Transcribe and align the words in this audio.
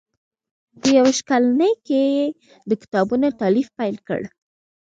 په 0.79 0.87
یو 0.95 1.03
ویشت 1.07 1.23
کلنۍ 1.29 1.73
کې 1.85 1.99
یې 2.15 2.25
د 2.69 2.71
کتابونو 2.81 3.27
تالیف 3.41 3.67
پیل 3.77 3.95
کړ. 4.07 4.21